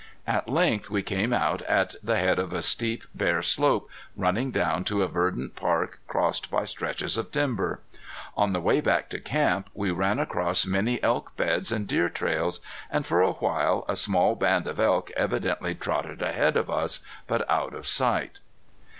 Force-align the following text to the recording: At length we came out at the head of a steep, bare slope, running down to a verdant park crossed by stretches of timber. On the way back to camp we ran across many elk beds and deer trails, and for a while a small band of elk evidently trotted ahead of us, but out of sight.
At 0.25 0.49
length 0.49 0.89
we 0.89 1.03
came 1.03 1.31
out 1.31 1.61
at 1.61 1.93
the 2.01 2.17
head 2.17 2.39
of 2.39 2.51
a 2.53 2.63
steep, 2.63 3.03
bare 3.13 3.43
slope, 3.43 3.87
running 4.17 4.49
down 4.49 4.83
to 4.85 5.03
a 5.03 5.07
verdant 5.07 5.55
park 5.55 5.99
crossed 6.07 6.49
by 6.49 6.65
stretches 6.65 7.19
of 7.19 7.31
timber. 7.31 7.81
On 8.35 8.51
the 8.51 8.59
way 8.61 8.81
back 8.81 9.09
to 9.09 9.19
camp 9.19 9.69
we 9.75 9.91
ran 9.91 10.17
across 10.17 10.65
many 10.65 10.99
elk 11.03 11.37
beds 11.37 11.71
and 11.71 11.85
deer 11.87 12.09
trails, 12.09 12.61
and 12.89 13.05
for 13.05 13.21
a 13.21 13.33
while 13.33 13.85
a 13.87 13.95
small 13.95 14.33
band 14.33 14.65
of 14.65 14.79
elk 14.79 15.11
evidently 15.15 15.75
trotted 15.75 16.23
ahead 16.23 16.57
of 16.57 16.67
us, 16.67 17.01
but 17.27 17.47
out 17.47 17.75
of 17.75 17.85
sight. 17.85 18.39